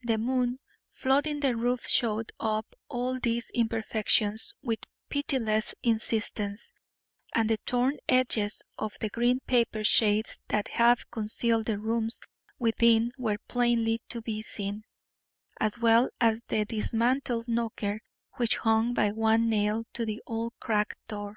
The 0.00 0.16
moon 0.16 0.60
flooding 0.90 1.40
the 1.40 1.54
roof 1.54 1.86
showed 1.86 2.32
up 2.40 2.74
all 2.88 3.20
these 3.20 3.50
imperfections 3.52 4.54
with 4.62 4.78
pitiless 5.10 5.74
insistence, 5.82 6.72
and 7.34 7.50
the 7.50 7.58
torn 7.66 7.98
edges 8.08 8.62
of 8.78 8.94
the 9.00 9.10
green 9.10 9.40
paper 9.40 9.84
shades 9.84 10.40
that 10.48 10.68
half 10.68 11.04
concealed 11.10 11.66
the 11.66 11.78
rooms 11.78 12.18
within 12.58 13.12
were 13.18 13.36
plainly 13.46 14.00
to 14.08 14.22
be 14.22 14.40
seen, 14.40 14.84
as 15.60 15.78
well 15.78 16.08
as 16.18 16.40
the 16.48 16.64
dismantled 16.64 17.46
knocker 17.46 18.00
which 18.36 18.56
hung 18.56 18.94
by 18.94 19.10
one 19.12 19.50
nail 19.50 19.84
to 19.92 20.06
the 20.06 20.22
old 20.26 20.54
cracked 20.60 20.96
door. 21.08 21.36